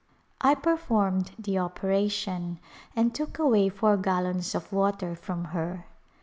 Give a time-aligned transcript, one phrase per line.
[0.41, 2.59] I performed the operation
[2.95, 5.85] and took away four gallons of water from her.